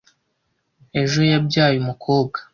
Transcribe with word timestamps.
Ejo 1.01 1.19
yabyaye 1.31 1.75
umukobwa. 1.79 2.37